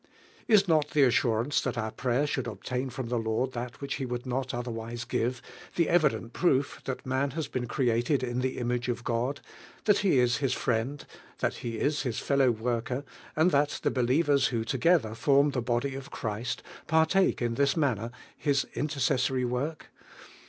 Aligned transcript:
Is 0.47 0.67
not 0.67 0.87
the 0.89 1.03
assurance 1.03 1.61
that 1.61 1.77
our 1.77 1.91
prayer 1.91 2.25
should 2.25 2.47
obtain 2.47 2.89
from 2.89 3.09
the 3.09 3.19
Lord 3.19 3.51
that 3.51 3.79
which 3.81 3.97
He 3.97 4.05
would 4.07 4.25
nol 4.25 4.43
otherwise 4.51 5.03
give, 5.05 5.43
the 5.75 5.87
evident 5.89 6.33
proof 6.33 6.81
ili; 6.87 6.97
ii 6.97 7.07
man 7.07 7.31
has 7.37 7.47
been 7.47 7.67
created 7.67 8.23
in 8.23 8.39
the 8.39 8.57
image 8.57 8.89
oi 8.89 8.95
God, 9.03 9.41
that 9.85 9.99
he 9.99 10.17
is 10.17 10.37
His 10.37 10.53
friend, 10.55 11.05
Iha 11.39 11.43
l 11.43 11.71
lie 11.71 11.77
is 11.85 12.01
Hie 12.01 12.13
fellow 12.13 12.49
worker, 12.49 13.03
and 13.35 13.51
that 13.51 13.79
the 13.83 13.91
believers 13.91 14.47
who 14.47 14.65
together 14.65 15.13
form 15.13 15.51
the 15.51 15.61
Body 15.61 15.93
of 15.93 16.09
Christ, 16.09 16.63
pnn;iki 16.87 17.39
in 17.39 17.53
this 17.53 17.77
manner 17.77 18.09
His 18.35 18.65
intercessory 18.73 19.45
work? 19.45 19.89